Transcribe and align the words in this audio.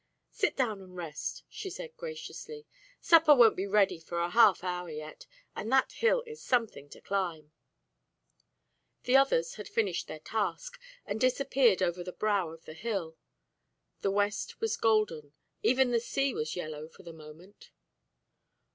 "Sit 0.31 0.55
down 0.57 0.81
and 0.81 0.95
rest," 0.95 1.43
she 1.47 1.69
said, 1.69 1.95
graciously. 1.95 2.65
"Supper 2.99 3.35
won't 3.35 3.55
be 3.55 3.67
ready 3.67 3.99
for 3.99 4.17
a 4.19 4.31
half 4.31 4.63
hour 4.63 4.89
yet, 4.89 5.27
and 5.55 5.71
that 5.71 5.91
hill 5.91 6.23
is 6.25 6.41
something 6.41 6.89
to 6.89 7.01
climb." 7.01 7.51
The 9.03 9.15
others 9.15 9.57
had 9.57 9.67
finished 9.69 10.07
their 10.07 10.17
task, 10.17 10.79
and 11.05 11.21
disappeared 11.21 11.83
over 11.83 12.03
the 12.03 12.11
brow 12.13 12.49
of 12.49 12.65
the 12.65 12.73
hill. 12.73 13.15
The 14.01 14.09
west 14.09 14.59
was 14.59 14.75
golden; 14.75 15.33
even 15.61 15.91
the 15.91 15.99
sea 15.99 16.33
was 16.33 16.55
yellow 16.55 16.87
for 16.87 17.03
the 17.03 17.13
moment. 17.13 17.69